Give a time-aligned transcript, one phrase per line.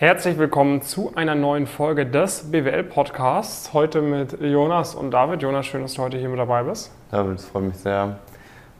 [0.00, 3.74] Herzlich willkommen zu einer neuen Folge des BWL-Podcasts.
[3.74, 5.42] Heute mit Jonas und David.
[5.42, 6.90] Jonas, schön, dass du heute hier mit dabei bist.
[7.10, 8.16] David, es freut mich sehr,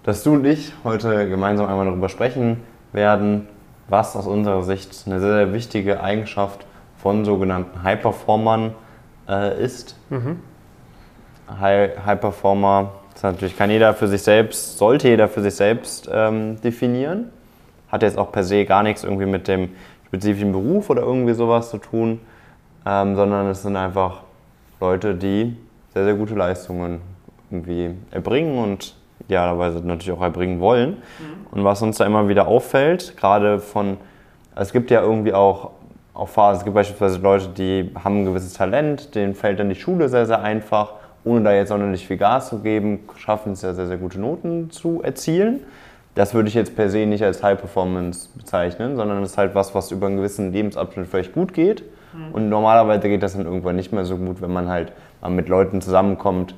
[0.03, 2.63] dass du und ich heute gemeinsam einmal darüber sprechen
[2.95, 3.49] werden,
[3.89, 6.65] was aus unserer Sicht eine sehr, sehr wichtige Eigenschaft
[6.97, 8.75] von sogenannten High-Performern
[9.29, 9.97] äh, ist.
[10.09, 10.41] Mhm.
[11.61, 17.31] High-Performer, das natürlich kann jeder für sich selbst, sollte jeder für sich selbst ähm, definieren.
[17.93, 19.71] Hat jetzt auch per se gar nichts irgendwie mit dem
[20.11, 22.21] spezifischen Beruf oder irgendwie sowas zu tun,
[22.85, 24.23] ähm, sondern es sind einfach
[24.81, 25.57] Leute, die
[25.95, 27.01] sehr, sehr gute Leistungen
[27.49, 30.91] irgendwie erbringen und idealerweise natürlich auch erbringen wollen.
[30.91, 31.47] Mhm.
[31.53, 33.99] Und was uns da immer wieder auffällt, gerade von,
[34.57, 35.71] es gibt ja irgendwie auch,
[36.13, 39.77] auch Phasen, es gibt beispielsweise Leute, die haben ein gewisses Talent, denen fällt dann die
[39.77, 43.75] Schule sehr, sehr einfach, ohne da jetzt nicht viel Gas zu geben, schaffen es ja
[43.75, 45.61] sehr, sehr gute Noten zu erzielen
[46.15, 49.55] das würde ich jetzt per se nicht als High Performance bezeichnen, sondern es ist halt
[49.55, 51.85] was, was über einen gewissen Lebensabschnitt vielleicht gut geht.
[52.13, 52.35] Mhm.
[52.35, 55.49] Und normalerweise geht das dann irgendwann nicht mehr so gut, wenn man halt mal mit
[55.49, 56.55] Leuten zusammenkommt,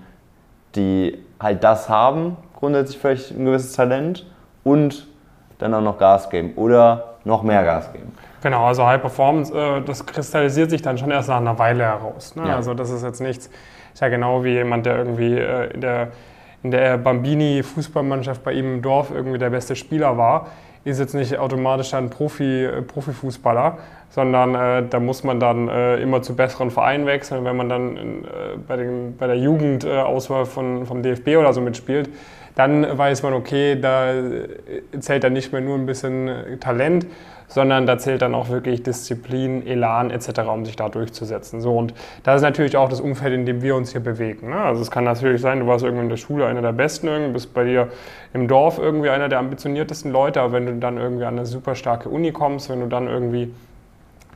[0.75, 4.27] die halt das haben, grundsätzlich vielleicht ein gewisses Talent
[4.65, 5.07] und
[5.59, 8.13] dann auch noch Gas geben oder noch mehr Gas geben.
[8.43, 12.35] Genau, also High Performance, äh, das kristallisiert sich dann schon erst nach einer Weile heraus.
[12.35, 12.49] Ne?
[12.49, 12.57] Ja.
[12.57, 13.51] Also das ist jetzt nichts,
[13.93, 16.09] ist ja genau wie jemand, der irgendwie äh, in der
[16.63, 20.49] in der Bambini-Fußballmannschaft bei ihm im Dorf irgendwie der beste Spieler war,
[20.85, 23.79] ist jetzt nicht automatisch ein Profi, äh, Profifußballer,
[24.11, 27.45] sondern äh, da muss man dann äh, immer zu besseren Vereinen wechseln.
[27.45, 28.29] Wenn man dann in, äh,
[28.67, 32.11] bei, den, bei der Jugendauswahl von, vom DFB oder so mitspielt,
[32.55, 34.49] dann weiß man, okay, da äh,
[35.01, 37.07] zählt dann nicht mehr nur ein bisschen äh, Talent,
[37.53, 41.61] sondern da zählt dann auch wirklich Disziplin, Elan etc., um sich da durchzusetzen.
[41.61, 44.51] So, und das ist natürlich auch das Umfeld, in dem wir uns hier bewegen.
[44.51, 44.57] Ne?
[44.57, 47.33] Also es kann natürlich sein, du warst irgendwie in der Schule einer der Besten, irgendwie,
[47.33, 47.89] bist bei dir
[48.33, 51.75] im Dorf irgendwie einer der ambitioniertesten Leute, aber wenn du dann irgendwie an eine super
[51.75, 53.53] starke Uni kommst, wenn du dann irgendwie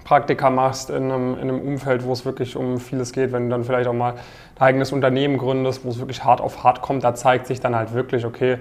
[0.04, 3.50] Praktika machst in einem, in einem Umfeld, wo es wirklich um vieles geht, wenn du
[3.50, 4.12] dann vielleicht auch mal
[4.56, 7.74] dein eigenes Unternehmen gründest, wo es wirklich hart auf hart kommt, da zeigt sich dann
[7.74, 8.58] halt wirklich, okay,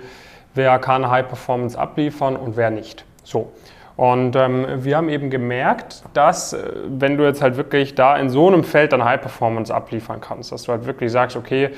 [0.56, 3.06] wer kann High Performance abliefern und wer nicht.
[3.24, 3.52] So.
[3.98, 8.30] Und ähm, wir haben eben gemerkt, dass äh, wenn du jetzt halt wirklich da in
[8.30, 11.70] so einem Feld dann High Performance abliefern kannst, dass du halt wirklich sagst, okay,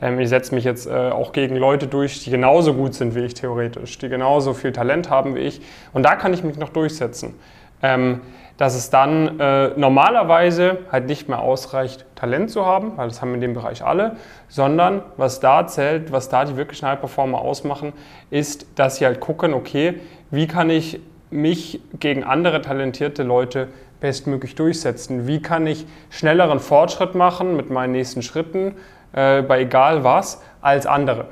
[0.00, 3.20] ähm, ich setze mich jetzt äh, auch gegen Leute durch, die genauso gut sind wie
[3.20, 5.60] ich theoretisch, die genauso viel Talent haben wie ich
[5.92, 7.34] und da kann ich mich noch durchsetzen.
[7.82, 8.22] Ähm,
[8.56, 13.28] dass es dann äh, normalerweise halt nicht mehr ausreicht, Talent zu haben, weil das haben
[13.28, 14.16] wir in dem Bereich alle,
[14.48, 17.92] sondern was da zählt, was da die wirklichen High Performer ausmachen,
[18.30, 20.00] ist, dass sie halt gucken, okay,
[20.30, 21.00] wie kann ich
[21.30, 23.68] mich gegen andere talentierte Leute
[24.00, 25.26] bestmöglich durchsetzen?
[25.26, 28.74] Wie kann ich schnelleren Fortschritt machen mit meinen nächsten Schritten,
[29.12, 31.26] äh, bei egal was, als andere?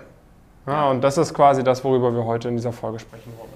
[0.67, 3.51] Ja, und das ist quasi das, worüber wir heute in dieser Folge sprechen wollen.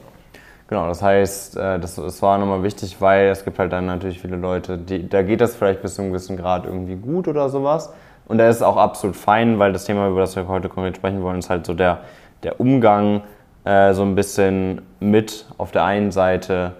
[0.69, 4.21] Genau, das heißt, äh, das, das war nochmal wichtig, weil es gibt halt dann natürlich
[4.21, 7.48] viele Leute, die, da geht das vielleicht bis zu einem gewissen Grad irgendwie gut oder
[7.48, 7.93] sowas.
[8.27, 10.97] Und da ist es auch absolut fein, weil das Thema, über das wir heute konkret
[10.97, 12.00] sprechen wollen, ist halt so der,
[12.43, 13.22] der Umgang
[13.65, 16.73] äh, so ein bisschen mit auf der einen Seite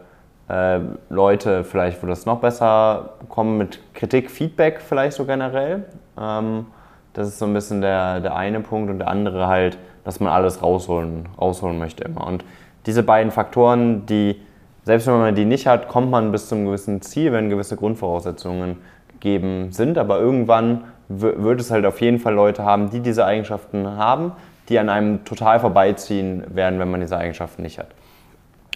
[0.49, 0.81] äh,
[1.11, 5.85] Leute vielleicht, wo das noch besser kommen mit Kritik, Feedback vielleicht so generell.
[6.19, 6.67] Ähm,
[7.13, 10.33] das ist so ein bisschen der, der eine Punkt und der andere halt, dass man
[10.33, 12.27] alles rausholen, rausholen möchte immer.
[12.27, 12.45] Und
[12.87, 14.41] diese beiden Faktoren, die,
[14.85, 18.79] selbst wenn man die nicht hat, kommt man bis zum gewissen Ziel, wenn gewisse Grundvoraussetzungen
[19.13, 19.99] gegeben sind.
[19.99, 24.33] Aber irgendwann wird es halt auf jeden Fall Leute haben, die diese Eigenschaften haben,
[24.69, 27.89] die an einem total vorbeiziehen werden, wenn man diese Eigenschaften nicht hat.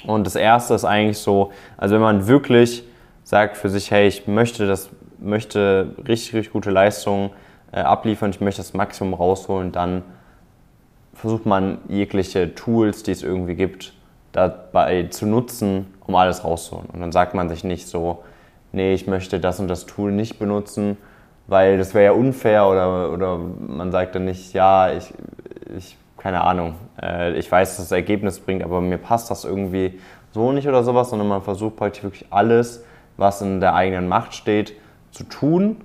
[0.06, 2.84] Und das erste ist eigentlich so, also wenn man wirklich
[3.25, 7.30] sagt für sich, hey, ich möchte das, möchte richtig, richtig gute Leistungen
[7.72, 10.03] äh, abliefern, ich möchte das Maximum rausholen, dann
[11.14, 13.92] versucht man jegliche Tools, die es irgendwie gibt,
[14.32, 16.88] dabei zu nutzen, um alles rauszuholen.
[16.92, 18.24] Und dann sagt man sich nicht so,
[18.72, 20.97] nee, ich möchte das und das Tool nicht benutzen,
[21.47, 25.12] weil das wäre ja unfair oder, oder man sagt dann nicht, ja, ich,
[25.77, 29.99] ich keine Ahnung, äh, ich weiß, dass das Ergebnis bringt, aber mir passt das irgendwie
[30.31, 32.84] so nicht oder sowas, sondern man versucht praktisch wirklich alles,
[33.16, 34.74] was in der eigenen Macht steht,
[35.10, 35.78] zu tun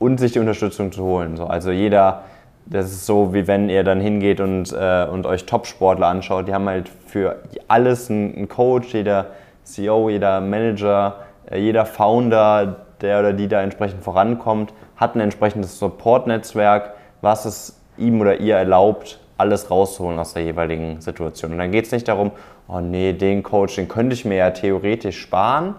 [0.00, 1.36] und sich die Unterstützung zu holen.
[1.36, 2.24] So, also jeder,
[2.66, 6.54] das ist so, wie wenn ihr dann hingeht und, äh, und euch Top-Sportler anschaut, die
[6.54, 7.36] haben halt für
[7.68, 9.28] alles einen Coach, jeder
[9.62, 11.20] CEO, jeder Manager,
[11.50, 17.80] äh, jeder Founder, der oder die da entsprechend vorankommt, hat ein entsprechendes Support-Netzwerk, was es
[17.96, 21.52] ihm oder ihr erlaubt, alles rauszuholen aus der jeweiligen Situation.
[21.52, 22.30] Und dann geht es nicht darum,
[22.68, 25.74] oh nee, den Coach, den könnte ich mir ja theoretisch sparen,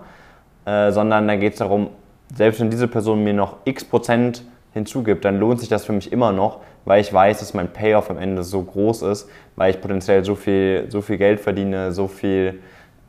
[0.66, 1.90] äh, sondern dann geht es darum,
[2.34, 6.12] selbst wenn diese Person mir noch x Prozent hinzugibt, dann lohnt sich das für mich
[6.12, 9.80] immer noch, weil ich weiß, dass mein Payoff am Ende so groß ist, weil ich
[9.80, 12.60] potenziell so viel, so viel Geld verdiene, so viel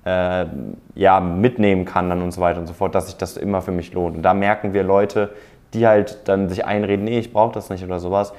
[0.05, 0.47] äh,
[0.94, 3.73] ja, mitnehmen kann dann und so weiter und so fort, dass sich das immer für
[3.73, 4.17] mich lohnt.
[4.17, 5.31] Und da merken wir Leute,
[5.75, 8.32] die halt dann sich einreden, nee, ich brauche das nicht oder sowas,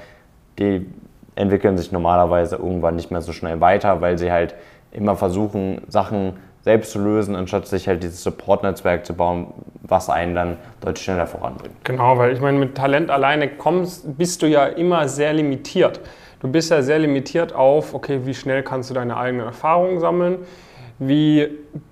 [0.59, 0.85] die
[1.35, 4.55] entwickeln sich normalerweise irgendwann nicht mehr so schnell weiter, weil sie halt
[4.91, 10.35] immer versuchen, Sachen selbst zu lösen, anstatt sich halt dieses Support-Netzwerk zu bauen, was einen
[10.35, 11.75] dann deutlich schneller voranbringt.
[11.85, 16.01] Genau, weil ich meine, mit Talent alleine kommst, bist du ja immer sehr limitiert.
[16.39, 20.39] Du bist ja sehr limitiert auf, okay, wie schnell kannst du deine eigenen Erfahrungen sammeln,
[20.99, 21.47] wie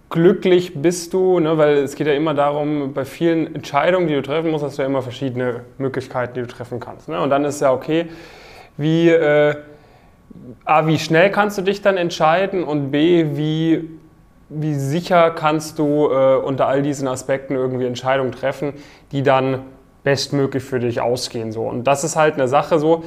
[0.10, 1.58] glücklich bist du, ne?
[1.58, 4.82] weil es geht ja immer darum, bei vielen Entscheidungen, die du treffen musst, hast du
[4.82, 7.08] ja immer verschiedene Möglichkeiten, die du treffen kannst.
[7.08, 7.20] Ne?
[7.20, 8.08] Und dann ist ja okay,
[8.78, 9.56] wie, äh,
[10.66, 13.90] A, wie schnell kannst du dich dann entscheiden und B, wie,
[14.50, 18.74] wie sicher kannst du äh, unter all diesen Aspekten irgendwie Entscheidungen treffen,
[19.12, 19.62] die dann
[20.04, 21.52] bestmöglich für dich ausgehen.
[21.52, 21.64] So.
[21.64, 23.04] Und das ist halt eine Sache so,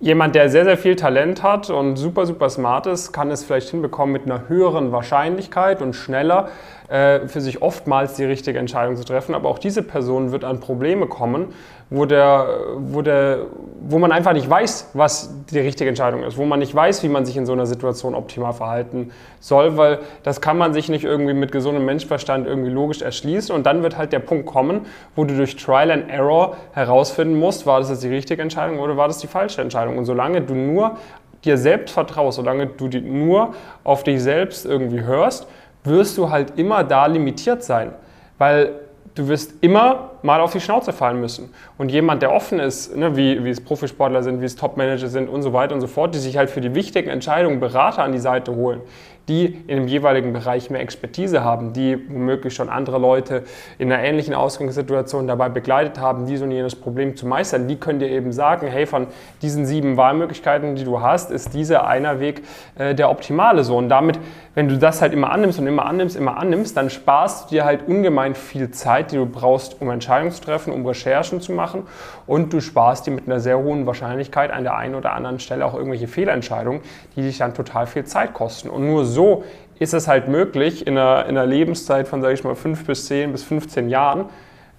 [0.00, 3.70] Jemand, der sehr, sehr viel Talent hat und super, super smart ist, kann es vielleicht
[3.70, 6.50] hinbekommen, mit einer höheren Wahrscheinlichkeit und schneller
[6.88, 9.34] für sich oftmals die richtige Entscheidung zu treffen.
[9.34, 11.48] Aber auch diese Person wird an Probleme kommen,
[11.90, 12.46] wo, der,
[12.76, 13.46] wo, der,
[13.80, 17.08] wo man einfach nicht weiß, was die richtige Entscheidung ist, wo man nicht weiß, wie
[17.08, 21.04] man sich in so einer Situation optimal verhalten soll, weil das kann man sich nicht
[21.04, 23.54] irgendwie mit gesundem Menschverstand irgendwie logisch erschließen.
[23.54, 24.82] Und dann wird halt der Punkt kommen,
[25.14, 28.96] wo du durch Trial and Error herausfinden musst, war das jetzt die richtige Entscheidung oder
[28.96, 29.96] war das die falsche Entscheidung.
[29.98, 30.96] Und solange du nur
[31.44, 35.46] dir selbst vertraust, solange du nur auf dich selbst irgendwie hörst,
[35.84, 37.92] wirst du halt immer da limitiert sein.
[38.38, 38.72] Weil
[39.14, 41.52] du wirst immer mal auf die Schnauze fallen müssen.
[41.76, 45.28] Und jemand, der offen ist, ne, wie, wie es Profisportler sind, wie es Topmanager sind
[45.28, 48.12] und so weiter und so fort, die sich halt für die wichtigen Entscheidungen Berater an
[48.12, 48.80] die Seite holen,
[49.28, 53.44] die in dem jeweiligen Bereich mehr Expertise haben, die womöglich schon andere Leute
[53.78, 57.98] in einer ähnlichen Ausgangssituation dabei begleitet haben, dies und jenes Problem zu meistern, die können
[57.98, 59.06] dir eben sagen, hey, von
[59.42, 62.42] diesen sieben Wahlmöglichkeiten, die du hast, ist dieser einer Weg
[62.76, 63.76] äh, der optimale so.
[63.76, 64.18] Und damit,
[64.54, 67.64] wenn du das halt immer annimmst und immer annimmst, immer annimmst, dann sparst du dir
[67.64, 71.84] halt ungemein viel Zeit, die du brauchst, um Entscheidungen zu treffen, um Recherchen zu machen
[72.28, 75.64] und du sparst dir mit einer sehr hohen Wahrscheinlichkeit an der einen oder anderen Stelle
[75.64, 76.82] auch irgendwelche Fehlentscheidungen,
[77.16, 78.68] die dich dann total viel Zeit kosten.
[78.68, 79.42] Und nur so so
[79.80, 83.06] ist es halt möglich, in einer, in einer Lebenszeit von, sage ich mal, 5 bis
[83.06, 84.26] 10 bis 15 Jahren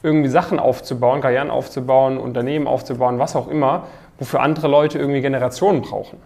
[0.02, 3.88] irgendwie Sachen aufzubauen, Karrieren aufzubauen, Unternehmen aufzubauen, was auch immer,
[4.18, 6.20] wofür andere Leute irgendwie Generationen brauchen.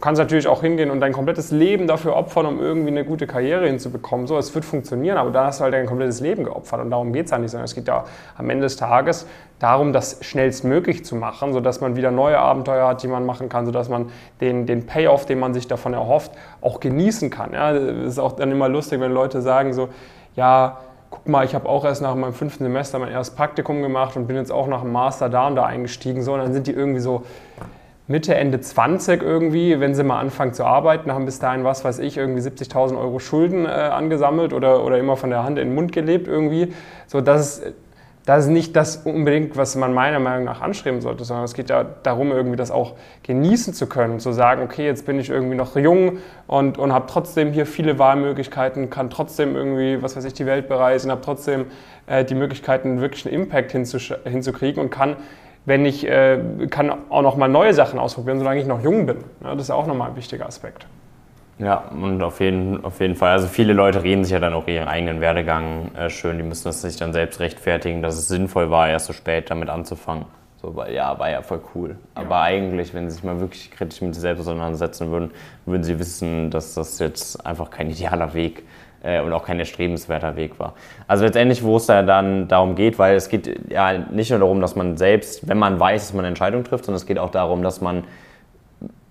[0.00, 3.66] Kannst natürlich auch hingehen und dein komplettes Leben dafür opfern, um irgendwie eine gute Karriere
[3.66, 4.28] hinzubekommen.
[4.28, 7.12] So, es wird funktionieren, aber dann hast du halt dein komplettes Leben geopfert und darum
[7.12, 8.04] geht es ja nicht, sondern es geht ja
[8.36, 9.26] am Ende des Tages
[9.58, 13.66] darum, das schnellstmöglich zu machen, sodass man wieder neue Abenteuer hat, die man machen kann,
[13.66, 14.10] sodass man
[14.40, 16.30] den, den Payoff, den man sich davon erhofft,
[16.60, 17.52] auch genießen kann.
[17.52, 19.88] Ja, es ist auch dann immer lustig, wenn Leute sagen so,
[20.36, 20.78] ja,
[21.10, 24.26] guck mal, ich habe auch erst nach meinem fünften Semester mein erstes Praktikum gemacht und
[24.26, 26.22] bin jetzt auch nach dem Master da und da eingestiegen.
[26.22, 27.24] So, und dann sind die irgendwie so,
[28.10, 31.98] Mitte, Ende 20 irgendwie, wenn sie mal anfangen zu arbeiten, haben bis dahin, was weiß
[31.98, 35.74] ich, irgendwie 70.000 Euro Schulden äh, angesammelt oder, oder immer von der Hand in den
[35.74, 36.72] Mund gelebt irgendwie.
[37.06, 37.74] So, das ist,
[38.24, 41.68] das ist nicht das unbedingt, was man meiner Meinung nach anstreben sollte, sondern es geht
[41.68, 42.94] ja darum, irgendwie das auch
[43.24, 47.06] genießen zu können, zu sagen, okay, jetzt bin ich irgendwie noch jung und, und habe
[47.08, 51.66] trotzdem hier viele Wahlmöglichkeiten, kann trotzdem irgendwie, was weiß ich, die Welt bereisen, habe trotzdem
[52.06, 55.16] äh, die Möglichkeiten, wirklich einen Impact hinzukriegen und kann
[55.66, 56.38] wenn ich äh,
[56.70, 59.18] kann auch noch mal neue Sachen ausprobieren, solange ich noch jung bin.
[59.42, 60.86] Ja, das ist ja auch nochmal ein wichtiger Aspekt.
[61.58, 63.32] Ja, und auf jeden, auf jeden Fall.
[63.32, 66.38] Also viele Leute reden sich ja dann auch ihren eigenen Werdegang äh, schön.
[66.38, 69.68] Die müssen das sich dann selbst rechtfertigen, dass es sinnvoll war, erst so spät damit
[69.68, 70.26] anzufangen.
[70.62, 71.90] So, weil ja, war ja voll cool.
[71.90, 72.22] Ja.
[72.22, 75.32] Aber eigentlich, wenn sie sich mal wirklich kritisch mit sich selbst auseinandersetzen würden,
[75.66, 78.66] würden sie wissen, dass das jetzt einfach kein idealer Weg ist
[79.02, 80.74] äh, und auch kein erstrebenswerter Weg war.
[81.06, 84.60] Also letztendlich, wo es da dann darum geht, weil es geht ja nicht nur darum,
[84.60, 87.30] dass man selbst, wenn man weiß, dass man eine Entscheidung trifft, sondern es geht auch
[87.30, 88.04] darum, dass man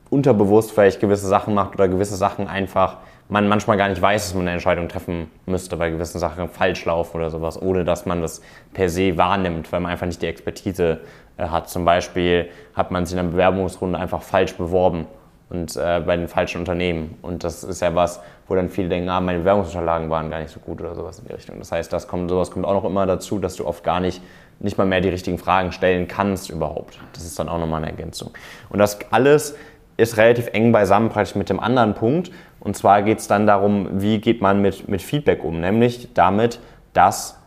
[0.10, 2.98] unterbewusst vielleicht gewisse Sachen macht oder gewisse Sachen einfach
[3.30, 6.86] man manchmal gar nicht weiß, dass man eine Entscheidung treffen müsste, weil gewisse Sachen falsch
[6.86, 8.42] laufen oder sowas, ohne dass man das
[8.74, 11.02] per se wahrnimmt, weil man einfach nicht die Expertise
[11.38, 11.70] äh, hat.
[11.70, 15.08] Zum Beispiel hat man sich in einer Bewerbungsrunde einfach falsch beworben
[15.50, 17.18] und äh, bei den falschen Unternehmen.
[17.22, 20.52] Und das ist ja was, wo dann viele denken, ah, meine Bewerbungsunterlagen waren gar nicht
[20.52, 21.58] so gut oder sowas in die Richtung.
[21.60, 24.22] Das heißt, das kommt, sowas kommt auch noch immer dazu, dass du oft gar nicht,
[24.60, 27.00] nicht mal mehr die richtigen Fragen stellen kannst überhaupt.
[27.14, 28.32] Das ist dann auch nochmal eine Ergänzung.
[28.70, 29.56] Und das alles
[29.96, 32.32] ist relativ eng beisammen praktisch mit dem anderen Punkt.
[32.60, 36.60] Und zwar geht es dann darum, wie geht man mit, mit Feedback um, nämlich damit,
[36.94, 37.40] dass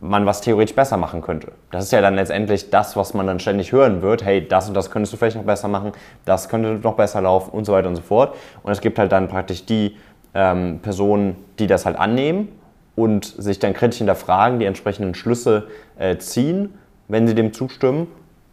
[0.00, 1.52] man was theoretisch besser machen könnte.
[1.70, 4.24] Das ist ja dann letztendlich das, was man dann ständig hören wird.
[4.24, 5.92] Hey, das und das könntest du vielleicht noch besser machen,
[6.24, 8.36] das könnte noch besser laufen und so weiter und so fort.
[8.62, 9.96] Und es gibt halt dann praktisch die
[10.34, 12.48] ähm, Personen, die das halt annehmen
[12.94, 16.74] und sich dann kritisch hinterfragen, die entsprechenden Schlüsse äh, ziehen,
[17.08, 18.06] wenn sie dem zustimmen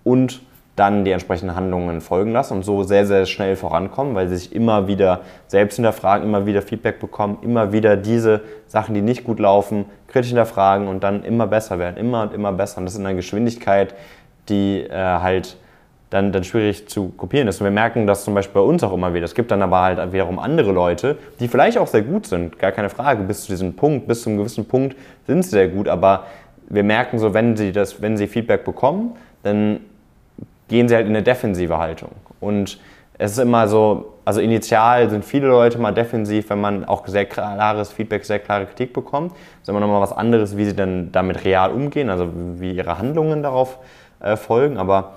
[0.04, 0.42] und
[0.76, 4.54] dann die entsprechenden Handlungen folgen lassen und so sehr, sehr schnell vorankommen, weil sie sich
[4.54, 9.40] immer wieder selbst hinterfragen, immer wieder Feedback bekommen, immer wieder diese Sachen, die nicht gut
[9.40, 12.80] laufen, kritisch hinterfragen und dann immer besser werden, immer und immer besser.
[12.80, 13.96] Und das in einer Geschwindigkeit,
[14.50, 15.58] die äh, halt
[16.10, 17.62] dann, dann schwierig zu kopieren ist.
[17.62, 19.26] Und wir merken das zum Beispiel bei uns auch immer wieder.
[19.26, 22.72] Es gibt dann aber halt wiederum andere Leute, die vielleicht auch sehr gut sind, gar
[22.72, 23.24] keine Frage.
[23.24, 26.26] Bis zu diesem Punkt, bis zu einem gewissen Punkt sind sie sehr gut, aber
[26.70, 29.80] wir merken so, wenn sie, das, wenn sie Feedback bekommen, dann
[30.68, 32.12] gehen sie halt in eine defensive Haltung.
[32.40, 32.80] Und
[33.18, 37.26] es ist immer so, also initial sind viele Leute mal defensiv, wenn man auch sehr
[37.26, 39.32] klares Feedback, sehr klare Kritik bekommt.
[39.32, 42.98] Das ist immer nochmal was anderes, wie sie dann damit real umgehen, also wie ihre
[42.98, 43.80] Handlungen darauf
[44.20, 44.78] äh, folgen.
[44.78, 45.14] Aber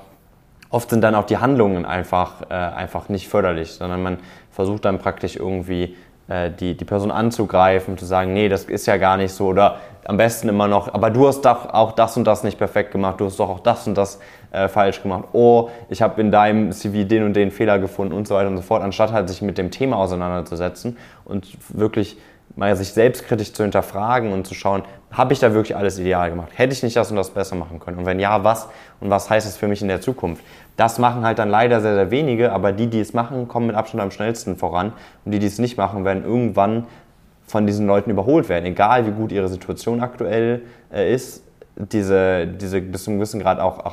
[0.71, 4.19] oft sind dann auch die Handlungen einfach, äh, einfach nicht förderlich, sondern man
[4.51, 5.97] versucht dann praktisch irgendwie
[6.29, 10.17] die, die Person anzugreifen, zu sagen, nee, das ist ja gar nicht so oder am
[10.17, 13.27] besten immer noch, aber du hast doch auch das und das nicht perfekt gemacht, du
[13.27, 14.21] hast doch auch das und das
[14.53, 18.29] äh, falsch gemacht, oh, ich habe in deinem CV den und den Fehler gefunden und
[18.29, 22.19] so weiter und so fort, anstatt halt sich mit dem Thema auseinanderzusetzen und wirklich
[22.59, 26.51] mal sich selbstkritisch zu hinterfragen und zu schauen, habe ich da wirklich alles ideal gemacht?
[26.55, 27.99] Hätte ich nicht das und das besser machen können?
[27.99, 28.69] Und wenn ja, was?
[29.01, 30.45] Und was heißt das für mich in der Zukunft?
[30.77, 33.77] Das machen halt dann leider sehr, sehr wenige, aber die, die es machen, kommen mit
[33.77, 34.93] Abstand am schnellsten voran.
[35.25, 36.87] Und die, die es nicht machen, werden irgendwann
[37.47, 38.67] von diesen Leuten überholt werden.
[38.67, 40.63] Egal wie gut ihre Situation aktuell
[40.93, 41.45] äh, ist,
[41.77, 43.85] diese, diese bis zu einem gewissen Grad auch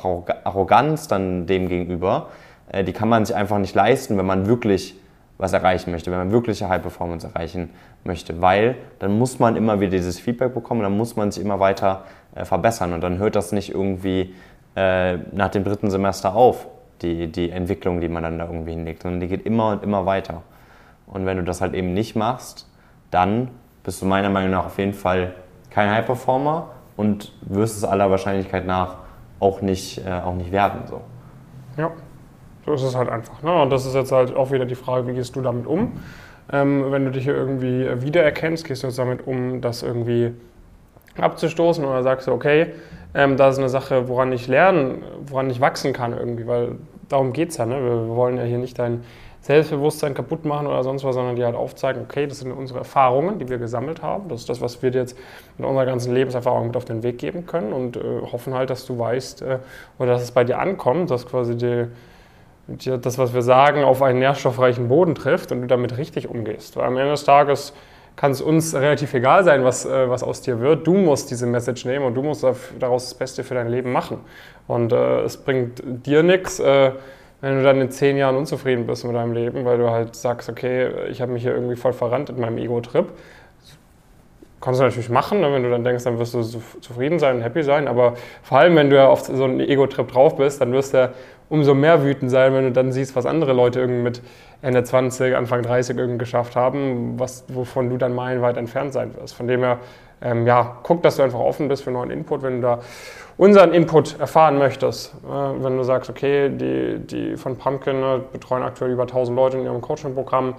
[0.44, 2.30] Arroganz dann dem gegenüber,
[2.72, 4.96] äh, die kann man sich einfach nicht leisten, wenn man wirklich
[5.38, 7.70] was erreichen möchte, wenn man wirkliche High Performance erreichen
[8.04, 11.60] möchte, weil dann muss man immer wieder dieses Feedback bekommen, dann muss man sich immer
[11.60, 14.34] weiter äh, verbessern und dann hört das nicht irgendwie
[14.76, 16.68] äh, nach dem dritten Semester auf,
[17.02, 20.06] die, die Entwicklung, die man dann da irgendwie hinlegt, sondern die geht immer und immer
[20.06, 20.42] weiter.
[21.06, 22.68] Und wenn du das halt eben nicht machst,
[23.10, 23.48] dann
[23.84, 25.34] bist du meiner Meinung nach auf jeden Fall
[25.70, 28.96] kein High Performer und wirst es aller Wahrscheinlichkeit nach
[29.38, 30.80] auch nicht, äh, auch nicht werden.
[30.86, 31.02] So.
[31.76, 31.90] Ja.
[32.66, 33.42] So ist es halt einfach.
[33.42, 33.62] Ne?
[33.62, 35.92] Und das ist jetzt halt auch wieder die Frage, wie gehst du damit um?
[36.52, 40.32] Ähm, wenn du dich hier irgendwie wiedererkennst, gehst du jetzt damit um, das irgendwie
[41.16, 42.72] abzustoßen oder sagst du, okay,
[43.14, 46.72] ähm, das ist eine Sache, woran ich lernen, woran ich wachsen kann irgendwie, weil
[47.08, 47.66] darum geht es ja.
[47.66, 47.82] Ne?
[47.82, 49.04] Wir, wollen ja hier nicht dein
[49.40, 53.38] Selbstbewusstsein kaputt machen oder sonst was, sondern dir halt aufzeigen, okay, das sind unsere Erfahrungen,
[53.38, 54.28] die wir gesammelt haben.
[54.28, 55.16] Das ist das, was wir dir jetzt
[55.56, 58.00] in unserer ganzen Lebenserfahrung mit auf den Weg geben können und äh,
[58.32, 59.58] hoffen halt, dass du weißt äh,
[59.98, 61.86] oder dass es bei dir ankommt, dass quasi die
[62.68, 66.76] das, was wir sagen, auf einen nährstoffreichen Boden trifft und du damit richtig umgehst.
[66.76, 67.72] Weil am Ende des Tages
[68.16, 70.86] kann es uns relativ egal sein, was, äh, was aus dir wird.
[70.86, 72.44] Du musst diese Message nehmen und du musst
[72.78, 74.18] daraus das Beste für dein Leben machen.
[74.66, 76.92] Und äh, es bringt dir nichts, äh,
[77.42, 80.48] wenn du dann in zehn Jahren unzufrieden bist mit deinem Leben, weil du halt sagst,
[80.48, 83.06] okay, ich habe mich hier irgendwie voll verrannt in meinem Ego-Trip.
[84.62, 85.52] Kannst du natürlich machen, ne?
[85.52, 87.86] wenn du dann denkst, dann wirst du zufrieden sein und happy sein.
[87.86, 90.98] Aber vor allem, wenn du ja auf so einen Ego-Trip drauf bist, dann wirst du
[90.98, 91.10] ja
[91.48, 94.22] umso mehr wütend sein, wenn du dann siehst, was andere Leute irgendwie mit
[94.62, 99.34] Ende 20, Anfang 30 irgendwie geschafft haben, was, wovon du dann meilenweit entfernt sein wirst.
[99.34, 99.78] Von dem her,
[100.22, 102.80] ähm, ja, guck, dass du einfach offen bist für neuen Input, wenn du da
[103.36, 105.14] unseren Input erfahren möchtest.
[105.24, 109.58] Äh, wenn du sagst, okay, die, die von Pumpkin ne, betreuen aktuell über 1000 Leute
[109.58, 110.54] in ihrem Coaching-Programm,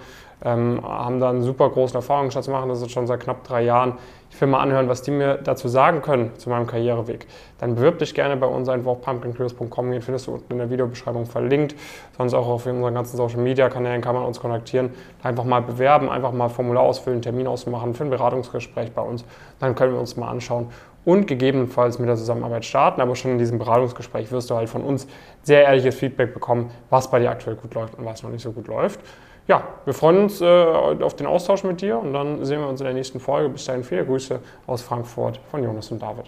[0.46, 3.94] ähm, haben da einen super großen Erfahrungsschatz machen, das ist schon seit knapp drei Jahren.
[4.30, 7.28] Ich will mal anhören, was die mir dazu sagen können zu meinem Karriereweg.
[7.60, 10.70] Dann bewirb dich gerne bei uns einfach auf pumpkincurious.com, den findest du unten in der
[10.70, 11.76] Videobeschreibung verlinkt.
[12.18, 14.92] Sonst auch auf unseren ganzen Social Media Kanälen kann man uns kontaktieren.
[15.24, 19.24] Einfach mal bewerben, einfach mal Formular ausfüllen, Termin ausmachen für ein Beratungsgespräch bei uns.
[19.60, 20.68] Dann können wir uns mal anschauen
[21.06, 23.00] und gegebenenfalls mit der Zusammenarbeit starten.
[23.00, 25.08] Aber schon in diesem Beratungsgespräch wirst du halt von uns
[25.42, 28.52] sehr ehrliches Feedback bekommen, was bei dir aktuell gut läuft und was noch nicht so
[28.52, 29.00] gut läuft
[29.48, 32.82] ja, wir freuen uns äh, auf den Austausch mit dir und dann sehen wir uns
[32.82, 33.50] in der nächsten Folge.
[33.50, 36.26] Bis dahin viele Grüße aus Frankfurt von Jonas und David.